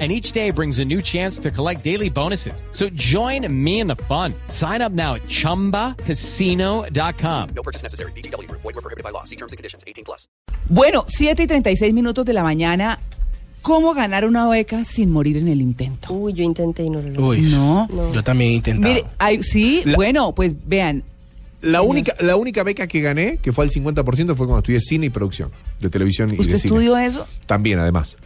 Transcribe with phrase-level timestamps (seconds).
[0.00, 2.64] and each day brings a new chance to collect daily bonuses.
[2.72, 4.34] So join me in the fun.
[4.48, 7.48] Sign up now at ChumbaCasino.com.
[7.54, 8.10] No purchase necessary.
[8.12, 8.48] BGW.
[8.50, 9.22] Void were prohibited by law.
[9.24, 9.84] See terms and conditions.
[9.86, 10.26] 18 plus.
[10.68, 12.98] Bueno, 7 y 36 minutos de la mañana.
[13.62, 16.12] ¿Cómo ganar una beca sin morir en el intento?
[16.12, 17.22] Uy, yo intenté y no lo logré.
[17.22, 17.88] Uy, No.
[18.12, 18.92] yo también he intentado.
[18.92, 21.02] Mire, hay- sí, La- bueno, pues vean.
[21.62, 21.90] La Señor.
[21.90, 25.10] única, la única beca que gané, que fue al 50%, fue cuando estudié cine y
[25.10, 25.50] producción
[25.80, 26.74] de televisión y ¿Usted de cine.
[26.74, 27.26] estudió eso?
[27.46, 28.18] También, además.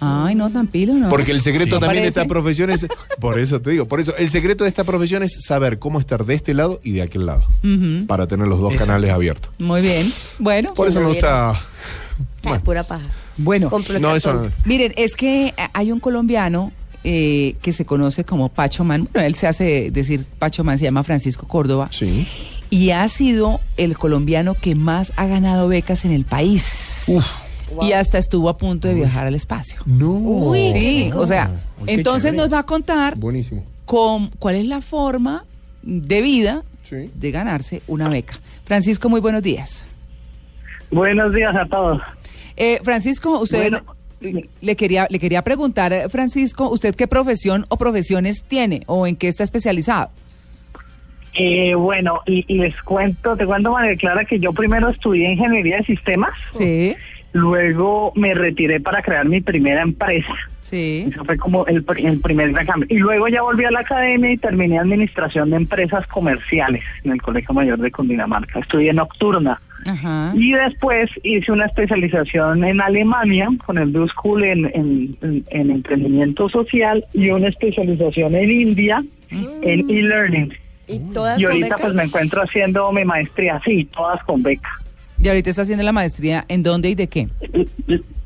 [0.00, 1.08] Ay, no, tan pilo, ¿no?
[1.08, 1.80] Porque el secreto Sí.
[1.80, 2.86] también de esta profesión es,
[3.20, 6.24] por eso te digo, por eso el secreto de esta profesión es saber cómo estar
[6.26, 7.44] de este lado y de aquel lado,
[8.06, 8.86] para tener los dos Exacto.
[8.92, 9.50] canales abiertos.
[9.58, 10.12] Muy bien.
[10.38, 11.50] Bueno, Por eso me gusta.
[11.50, 11.60] Ah,
[12.42, 13.06] Bueno, pura paja.
[13.38, 13.70] bueno.
[14.00, 14.50] No, eso no.
[14.64, 16.72] Miren, es que hay un colombiano
[17.04, 19.08] eh, que se conoce como Pacho Man.
[19.12, 21.88] Bueno, él se hace decir Pacho Man, se llama Francisco Córdoba.
[21.90, 22.26] Sí.
[22.68, 27.04] Y ha sido el colombiano que más ha ganado becas en el país.
[27.06, 27.24] Uf.
[27.82, 29.80] Y hasta estuvo a punto de viajar al espacio.
[29.86, 30.52] No.
[30.72, 31.50] Sí, o sea,
[31.80, 32.36] Uy, qué entonces chévere.
[32.48, 33.64] nos va a contar Buenísimo.
[33.84, 35.44] con, cuál es la forma
[35.82, 37.10] de vida Sí.
[37.14, 38.38] de ganarse una beca.
[38.64, 39.84] Francisco, muy buenos días.
[40.90, 42.00] Buenos días a todos.
[42.56, 43.70] Eh, Francisco, usted
[44.20, 44.42] Bueno.
[44.60, 49.16] le quería le quería preguntar, eh, Francisco, ¿usted qué profesión o profesiones tiene o en
[49.16, 50.10] qué está especializado?
[51.34, 55.76] Eh, bueno, y, y les cuento, te cuento, María Clara, que yo primero estudié ingeniería
[55.78, 56.94] de sistemas, Sí,
[57.32, 60.32] luego me retiré para crear mi primera empresa.
[60.60, 61.06] sí.
[61.10, 62.86] Eso fue como el, pr- el primer gran cambio.
[62.90, 67.22] Y luego ya volví a la academia y terminé administración de empresas comerciales en el
[67.22, 68.60] Colegio Mayor de Cundinamarca.
[68.60, 69.60] Estudié nocturna.
[69.86, 70.32] Ajá.
[70.34, 75.70] Y después hice una especialización en Alemania con el Blue School en, en- en- en
[75.70, 80.52] emprendimiento social y una especialización en India en e-learning.
[80.88, 81.78] ¿Y todas Y con ahorita beca?
[81.82, 84.70] pues me encuentro haciendo mi maestría, sí, todas con beca.
[85.26, 87.26] Y ahorita está haciendo la maestría en dónde y de qué?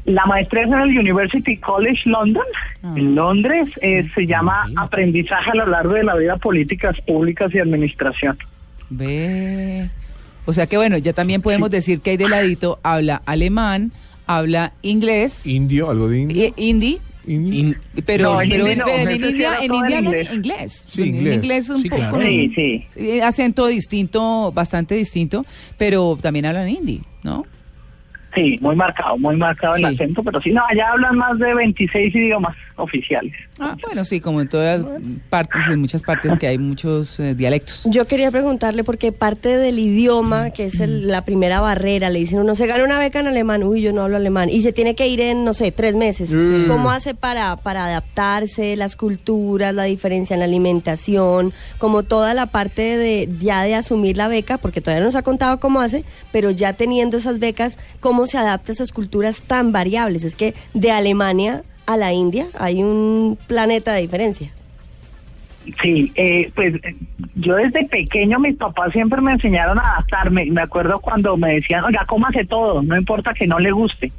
[0.05, 2.43] La maestría es en el University College London,
[2.83, 2.93] Ah.
[2.95, 3.71] en Londres.
[3.81, 8.37] eh, se llama Aprendizaje a lo largo de la vida, políticas públicas y administración.
[8.91, 9.89] Ve.
[10.45, 13.93] O sea que bueno, ya también podemos decir que ahí de ladito habla alemán,
[14.27, 16.43] habla inglés, Indio, algo de indio.
[16.43, 17.77] eh, hindi, In-
[18.07, 20.33] pero, No, en pero en, en India, en en India hablan inglés.
[20.33, 20.87] inglés.
[20.89, 21.69] Sí, En inglés.
[21.71, 22.21] un Sí, poco claro.
[22.23, 22.85] Sí, sí.
[22.97, 25.45] eh, acento distinto, bastante distinto,
[25.77, 27.45] pero también hablan hindi, ¿no?
[28.35, 32.15] Sí, muy marcado, muy marcado el acento, pero sí, no, allá hablan más de 26
[32.15, 33.33] idiomas oficiales.
[33.59, 34.83] Ah, bueno, sí, como en todas
[35.29, 37.83] partes, en muchas partes que hay muchos eh, dialectos.
[37.91, 42.39] Yo quería preguntarle porque parte del idioma, que es el- la primera barrera, le dicen
[42.39, 44.95] uno se gana una beca en alemán, uy, yo no hablo alemán, y se tiene
[44.95, 46.31] que ir en, no sé, tres meses.
[46.69, 52.47] ¿Cómo hace para, para adaptarse, las culturas, la diferencia en la alimentación, como toda la
[52.47, 56.05] parte de ya de asumir la beca, porque todavía no nos ha contado cómo hace,
[56.33, 60.25] pero ya teniendo esas becas, cómo se adapta a esas culturas tan variables?
[60.25, 64.53] Es que de Alemania a la India hay un planeta de diferencia.
[65.83, 66.97] Sí, eh, pues eh,
[67.35, 70.47] yo desde pequeño mis papás siempre me enseñaron a adaptarme.
[70.47, 74.11] Me acuerdo cuando me decían, oiga, cómase todo, no importa que no le guste.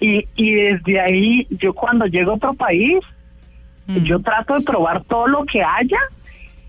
[0.00, 2.98] Y, y desde ahí, yo cuando llego a otro país,
[3.88, 4.04] Mm.
[4.04, 5.98] yo trato de probar todo lo que haya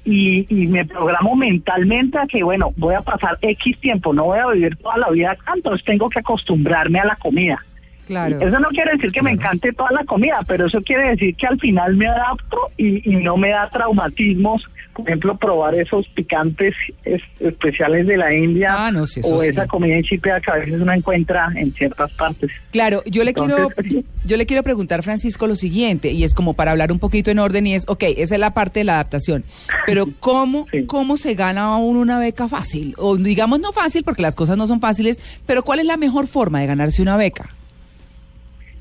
[0.06, 4.40] y, y me programo mentalmente a que, bueno, voy a pasar X tiempo, no voy
[4.40, 7.64] a vivir toda la vida acá, entonces tengo que acostumbrarme a la comida.
[8.10, 8.40] Claro.
[8.42, 11.46] Eso no quiere decir que me encante toda la comida, pero eso quiere decir que
[11.46, 14.64] al final me adapto y, y no me da traumatismos.
[14.94, 16.74] Por ejemplo, probar esos picantes
[17.06, 19.50] es- especiales de la India Ah, no, sí, eso o sí.
[19.50, 22.50] esa comida insípida que a veces uno encuentra en ciertas partes.
[22.72, 26.56] Claro, yo le quiero Entonces, yo le quiero preguntar Francisco lo siguiente y es como
[26.56, 28.96] para hablar un poquito en orden y es, ok, esa es la parte de la
[28.96, 29.46] adaptación,
[29.86, 30.84] pero cómo Sí.
[30.88, 34.66] cómo se gana uno una beca fácil o digamos no fácil porque las cosas no
[34.68, 37.50] son fáciles, pero cuál es la mejor forma de ganarse una beca?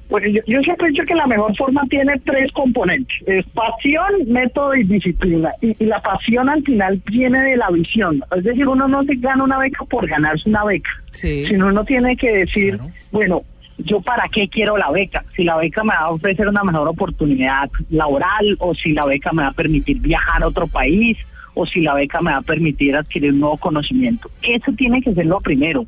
[0.09, 3.15] Bueno, yo, yo siempre he dicho que la mejor forma tiene tres componentes.
[3.27, 5.53] Es pasión, método y disciplina.
[5.61, 8.23] Y, y la pasión al final viene de la visión.
[8.37, 10.91] Es decir, uno no se gana una beca por ganarse una beca.
[11.13, 11.45] Sí.
[11.47, 12.93] Sino uno tiene que decir, Claro.
[13.13, 13.43] bueno,
[13.79, 15.25] yo para qué quiero la beca.
[15.37, 19.33] Si la beca me va a ofrecer una mejor oportunidad laboral o si la beca
[19.33, 21.17] me va a permitir viajar a otro país
[21.55, 24.31] o si la beca me va a permitir adquirir un nuevo conocimiento.
[24.43, 25.85] Eso tiene que ser lo primero.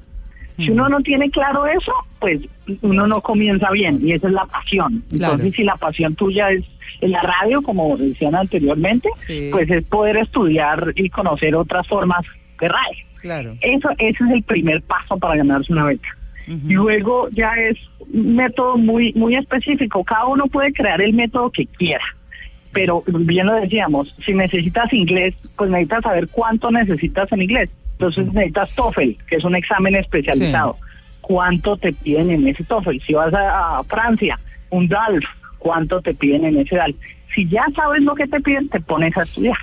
[0.56, 2.40] Si uno no tiene claro eso, pues
[2.82, 5.02] uno no comienza bien y esa es la pasión.
[5.08, 5.34] Claro.
[5.34, 6.64] Entonces, si la pasión tuya es
[7.00, 9.48] en la radio, como decían anteriormente, Sí.
[9.52, 12.20] pues es poder estudiar y conocer otras formas
[12.60, 13.04] de radio.
[13.20, 13.56] Claro.
[13.60, 16.08] Eso, ese es el primer paso para ganarse una beca.
[16.46, 17.78] Y luego ya es
[18.12, 20.02] un método muy, muy específico.
[20.02, 22.02] Cada uno puede crear el método que quiera.
[22.72, 27.70] Pero bien lo decíamos, si necesitas inglés, pues necesitas saber cuánto necesitas en inglés.
[28.00, 30.78] Entonces necesitas TOEFL, que es un examen especializado.
[31.20, 32.98] ¿Cuánto te piden en ese TOEFL?
[33.06, 35.22] Si vas a, a Francia, un DALF,
[35.58, 36.96] ¿cuánto te piden en ese DALF?
[37.34, 39.58] Si ya sabes lo que te piden, te pones a estudiar.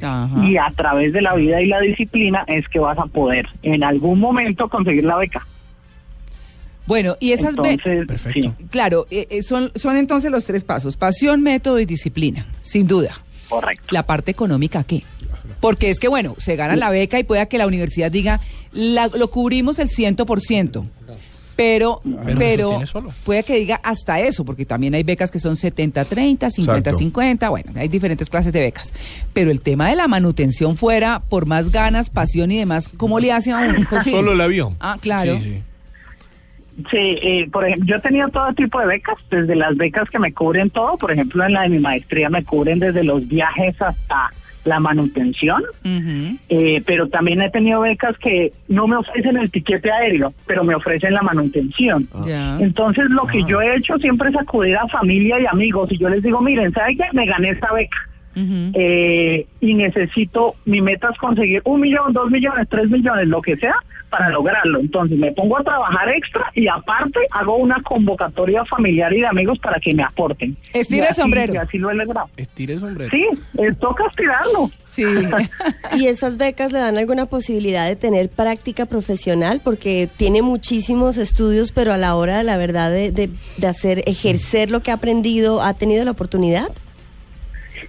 [0.00, 0.42] Ajá.
[0.42, 3.84] Y a través de la vida y la disciplina es que vas a poder en
[3.84, 5.46] algún momento conseguir la beca.
[6.86, 8.54] Bueno, y esas Entonces, Perfecto.
[8.58, 12.86] sí, claro, eh, eh, son, son entonces los tres pasos, pasión, método y disciplina, sin
[12.86, 13.12] duda.
[13.50, 13.84] correcto.
[13.90, 15.00] La parte económica, ¿qué?
[15.60, 18.40] Porque es que, bueno, se gana la beca y pueda que la universidad diga,
[18.72, 20.84] la- lo cubrimos el 100%,
[21.54, 22.00] pero,
[22.36, 23.12] Pero solo.
[23.24, 27.88] puede que diga hasta eso, porque también hay becas que son 70-30, 50-50, bueno, hay
[27.88, 28.92] diferentes clases de becas.
[29.32, 33.32] Pero el tema de la manutención fuera, por más ganas, pasión y demás, ¿cómo le
[33.32, 33.84] hace a?
[33.84, 34.10] José?
[34.12, 34.76] Solo el avión.
[34.80, 35.38] Ah, claro.
[35.38, 35.62] Sí, sí.
[36.90, 40.18] Sí, eh, por ejemplo, yo he tenido todo tipo de becas, desde las becas que
[40.18, 43.74] me cubren todo, por ejemplo, en la de mi maestría me cubren desde los viajes
[43.82, 44.32] hasta
[44.64, 45.62] la manutención,
[46.48, 50.74] eh, pero también he tenido becas que no me ofrecen el tiquete aéreo, pero me
[50.74, 52.08] ofrecen la manutención.
[52.24, 52.58] Ya.
[52.60, 56.08] Entonces, lo que yo he hecho siempre es acudir a familia y amigos y yo
[56.08, 57.04] les digo, miren, ¿saben qué?
[57.12, 57.98] Me gané esta beca.
[58.34, 63.56] Eh, y necesito, mi meta es conseguir un millón, dos millones, tres millones, lo que
[63.56, 63.74] sea,
[64.10, 64.80] para lograrlo.
[64.80, 69.58] Entonces me pongo a trabajar extra y aparte hago una convocatoria familiar y de amigos
[69.58, 70.56] para que me aporten.
[70.74, 71.54] Estira el sombrero.
[71.54, 72.28] Y así lo he logrado.
[72.36, 73.10] Estire el sombrero.
[73.10, 73.26] Sí,
[73.58, 74.70] es, toca estirarlo.
[74.86, 75.04] Sí.
[75.96, 79.60] ¿Y esas becas le dan alguna posibilidad de tener práctica profesional?
[79.64, 84.02] Porque tiene muchísimos estudios, pero a la hora de la verdad de, de- de hacer,
[84.06, 86.68] ejercer lo que ha aprendido, ¿ha tenido la oportunidad?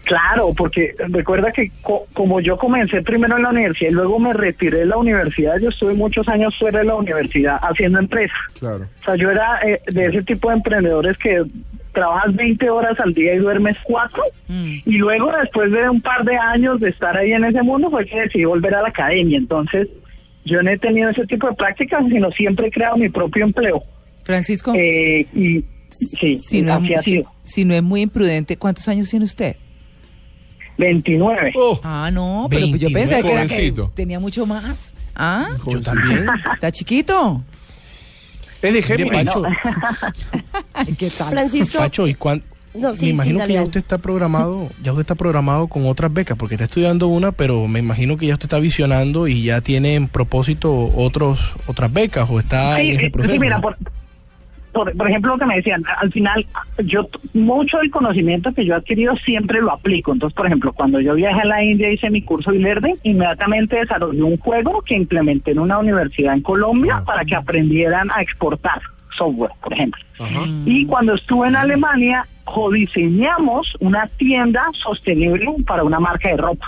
[0.04, 4.34] Claro, porque recuerda que co- como yo comencé primero en la universidad y luego me
[4.34, 8.34] retiré de la universidad, yo estuve muchos años fuera de la universidad haciendo empresa.
[8.60, 8.86] Claro.
[9.02, 11.44] O sea, yo era eh, de ese tipo de emprendedores que
[11.94, 14.24] trabajas 20 horas al día y duermes 4.
[14.50, 14.76] Mm.
[14.86, 18.06] Y luego, después de un par de años de estar ahí en ese mundo, fue
[18.06, 19.38] que decidí volver a la academia.
[19.38, 19.88] Entonces,
[20.44, 23.82] yo no he tenido ese tipo de prácticas, sino siempre he creado mi propio empleo.
[24.26, 27.32] Francisco, Eh, y sí, si, no, así ha si- sido.
[27.44, 29.56] si no es muy imprudente, ¿cuántos años tiene usted?
[30.78, 31.54] 29.
[31.56, 34.94] Oh, Ah, no, pero pues yo 29, pensé que, era que tenía mucho más.
[35.16, 36.26] Ah, Yo también.
[36.54, 37.42] está chiquito.
[38.62, 39.30] es de Géminis.
[40.98, 41.30] ¿Qué tal?
[41.30, 42.44] Francisco, Pacho, ¿y cuán-
[42.74, 45.86] No, sí, me imagino sí, que ya usted está programado, ya usted está programado con
[45.86, 49.44] otras becas, porque está estudiando una, pero me imagino que ya usted está visionando y
[49.44, 53.34] ya tiene en propósito otros otras becas o está Sí, en ese eh, proceso.
[53.34, 53.62] sí, mira, ¿no?
[53.62, 53.78] por,
[54.74, 56.46] por, por ejemplo, lo que me decían, al final,
[56.84, 60.12] yo mucho del conocimiento que yo he adquirido siempre lo aplico.
[60.12, 63.78] Entonces, por ejemplo, cuando yo viajé a la India hice mi curso de learning, inmediatamente
[63.78, 68.82] desarrollé un juego que implementé en una universidad en Colombia para que aprendieran a exportar
[69.16, 70.02] software, por ejemplo.
[70.20, 70.42] Ajá.
[70.66, 76.66] Y cuando estuve en Alemania, codiseñamos una tienda sostenible para una marca de ropa.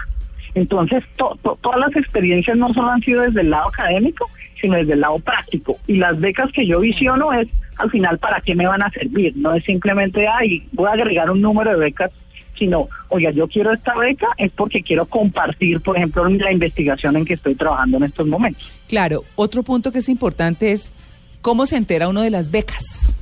[0.54, 4.30] Entonces, to- to- todas las experiencias no solo han sido desde el lado académico,
[4.66, 5.78] sino desde el lado práctico.
[5.86, 7.48] Y las becas que yo visiono es,
[7.78, 9.34] al final, ¿para qué me van a servir?
[9.38, 12.10] No es simplemente, ay, voy a agregar un número de becas,
[12.58, 17.26] sino, oiga, yo quiero esta beca, es porque quiero compartir, por ejemplo, la investigación en
[17.26, 18.72] que estoy trabajando en estos momentos.
[18.88, 20.94] Claro, otro punto que es importante es
[21.42, 23.14] cómo se entera uno de las becas.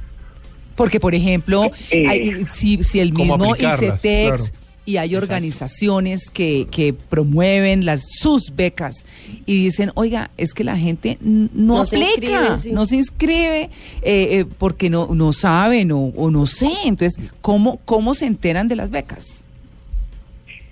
[0.76, 4.44] Porque, por ejemplo, Eh, hay- si, si el mismo ICETEX claro.
[4.86, 9.06] Y hay organizaciones que, que promueven las sus becas
[9.46, 12.72] y dicen, oiga, es que la gente no, No se aplica, inscribe, sí.
[12.72, 13.70] no se inscribe eh,
[14.02, 16.70] eh, porque no, no saben o, o no sé.
[16.86, 19.44] Entonces, ¿cómo, ¿cómo se enteran de las becas?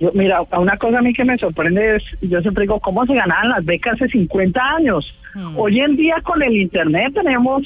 [0.01, 3.13] Yo, mira, una cosa a mí que me sorprende es, yo siempre digo, ¿cómo se
[3.13, 5.13] ganaban las becas hace 50 años?
[5.55, 7.63] Hoy en día con el Internet tenemos,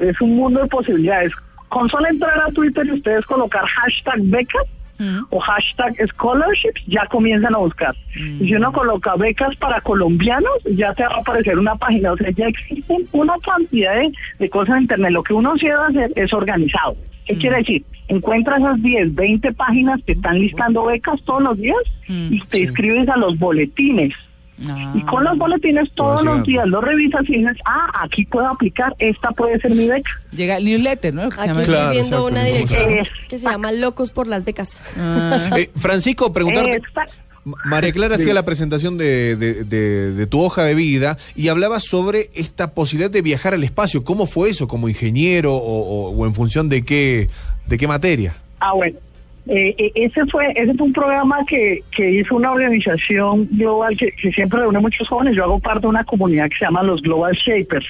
[0.00, 1.32] es un mundo de posibilidades.
[1.68, 4.66] Con solo entrar a Twitter y ustedes colocar hashtag becas
[5.30, 7.94] o hashtag scholarships, ya comienzan a buscar.
[8.14, 12.12] Si uno coloca becas para colombianos, ya te va a aparecer una página.
[12.12, 15.12] O sea, ya existen una cantidad de, de cosas en Internet.
[15.12, 16.96] Lo que uno sí debe hacer es organizado.
[17.26, 17.84] ¿Qué quiere decir?
[18.08, 21.78] Encuentra esas 10, 20 páginas que están listando becas todos los días
[22.08, 24.12] y te inscribes a los boletines.
[24.68, 24.92] Ah.
[24.94, 28.46] Y con los boletines todos Todo los días los revisas y dices, ah, aquí puedo
[28.46, 30.10] aplicar, esta puede ser mi beca.
[30.30, 31.28] Llega el newsletter, ¿no?
[31.30, 32.90] Que se Aquí estoy Claro, viendo exacto, una dirección
[33.28, 34.80] que se llama Locos por las becas.
[34.98, 35.50] Ah.
[35.56, 36.76] Eh, Francisco, preguntarte.
[36.76, 37.12] Exacto.
[37.64, 41.80] María Clara hacía la presentación de, de- de- de tu hoja de vida y hablaba
[41.80, 44.04] sobre esta posibilidad de viajar al espacio.
[44.04, 44.68] ¿Cómo fue eso?
[44.68, 47.28] ¿Como ingeniero o, o- o en función de qué,
[47.66, 48.36] de qué materia?
[48.60, 48.96] Ah, bueno.
[49.48, 54.12] Eh, eh, ese fue ese fue un programa que, que hizo una organización global que,
[54.32, 55.34] siempre reúne muchos jóvenes.
[55.34, 57.86] Yo hago parte de una comunidad que se llama los Global Shapers,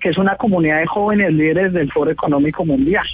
[0.00, 3.06] que es una comunidad de jóvenes líderes del Foro Económico Mundial.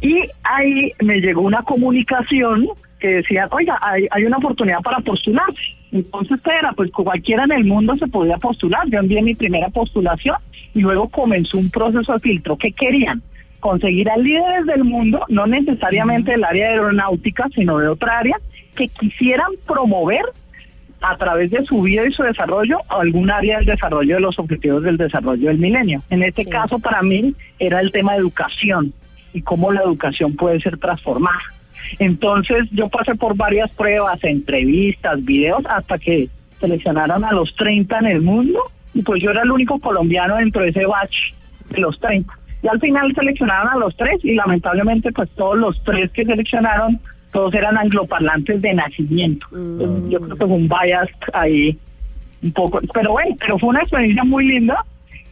[0.00, 2.68] Y ahí me llegó una comunicación
[3.00, 5.60] que decía, oiga, hay, hay una oportunidad para postularse.
[5.90, 6.72] Entonces, ¿qué era?
[6.72, 8.88] Pues cualquiera en el mundo se podía postular.
[8.88, 10.36] Yo envié mi primera postulación
[10.74, 12.56] y luego comenzó un proceso de filtro.
[12.56, 13.22] ¿Qué querían?
[13.60, 18.36] Conseguir a líderes del mundo, no necesariamente del área aeronáutica, sino de otra área,
[18.74, 20.22] que quisieran promover
[21.02, 24.82] a través de su vida y su desarrollo algún área del desarrollo de los objetivos
[24.82, 26.02] del desarrollo del milenio.
[26.10, 26.50] En este Sí.
[26.50, 28.92] caso, para mí, era el tema de educación
[29.32, 31.40] y cómo la educación puede ser transformada.
[31.98, 36.28] Entonces, yo pasé por varias pruebas, entrevistas, videos, hasta que
[36.60, 38.60] seleccionaron a los 30 en el mundo
[38.92, 41.16] y pues yo era el único colombiano dentro de ese batch
[41.70, 42.32] de los 30.
[42.62, 47.00] Y al final seleccionaron a los tres y lamentablemente pues todos los tres que seleccionaron,
[47.32, 49.46] todos eran angloparlantes de nacimiento.
[49.52, 51.78] Entonces, Yo creo que fue un bias ahí
[52.42, 54.84] un poco, pero bueno, pero fue una experiencia muy linda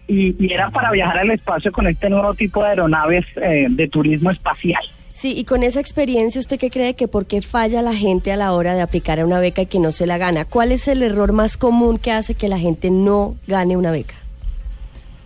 [0.07, 3.89] y, y era para viajar al espacio con este nuevo tipo de aeronaves eh, de
[3.89, 4.83] turismo espacial.
[5.19, 8.37] Sí, y con esa experiencia, ¿usted qué cree que por qué falla la gente a
[8.37, 10.45] la hora de aplicar a una beca y que no se la gana?
[10.45, 14.15] ¿Cuál es el error más común que hace que la gente no gane una beca?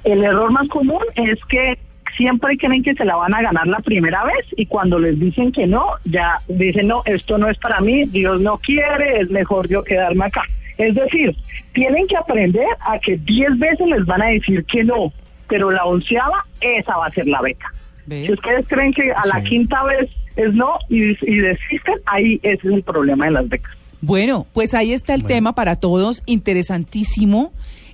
[0.05, 1.79] El error más común es que
[2.17, 5.53] siempre creen que se la van a ganar la primera vez y cuando les dicen
[5.53, 9.69] que no, ya dicen, no, esto no es para mí, Dios no quiere, es mejor
[9.69, 10.43] yo quedarme acá.
[10.79, 11.37] Es decir,
[11.75, 15.13] tienen que aprender a que 10 veces les van a decir que no,
[15.49, 17.73] pero la onceava, esa va a ser la beca.
[18.07, 18.27] ¿Ve?
[18.27, 19.49] Si ustedes creen que a la Sí.
[19.49, 23.77] quinta vez es no y, y desisten, ahí ese es el problema de las becas.
[24.01, 25.35] Bueno, pues ahí está el Bueno.
[25.37, 27.53] tema para todos, interesantísimo.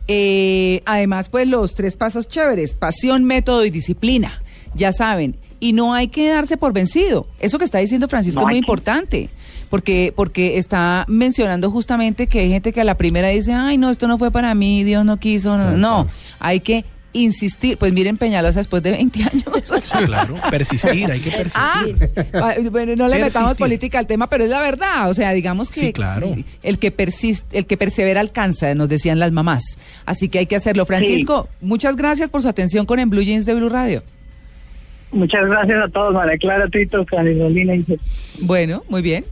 [0.08, 4.42] Eh, además, pues los tres pasos chéveres, pasión, método y disciplina,
[4.74, 5.36] ya saben.
[5.60, 7.26] Y no hay que darse por vencido.
[7.40, 9.28] Eso que está diciendo Francisco No es muy que- importante,
[9.70, 13.90] porque, porque está mencionando justamente que hay gente que a la primera dice, ay, no,
[13.90, 15.56] esto no fue para mí, Dios no quiso.
[15.58, 16.08] No, no.
[16.38, 17.78] hay que insistir.
[17.78, 19.44] Pues miren Peñalosa después de 20 años.
[19.82, 22.10] Sí, claro, persistir, hay que persistir.
[22.34, 25.08] Ah, bueno, no le metamos política al tema, pero es la verdad.
[25.10, 26.34] O sea, digamos que Sí, claro.
[26.62, 29.78] el que persiste, el que persevera alcanza, nos decían las mamás.
[30.04, 30.86] Así que hay que hacerlo.
[30.86, 34.02] Francisco, muchas gracias por su atención con En Blue Jeans de Blue Radio.
[35.10, 37.74] Muchas gracias a todos, María Clara, Tito, Carolina.
[38.40, 39.24] Bueno, muy bien.